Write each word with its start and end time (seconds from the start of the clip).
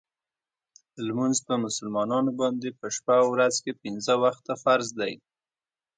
لمونځ 1.07 1.37
په 1.47 1.55
مسلمانانو 1.65 2.31
باندې 2.39 2.69
په 2.79 2.87
شپه 2.95 3.15
او 3.21 3.27
ورځ 3.35 3.55
کې 3.63 3.79
پنځه 3.83 4.13
وخته 4.23 4.53
فرض 4.63 4.87
دی. 4.99 5.13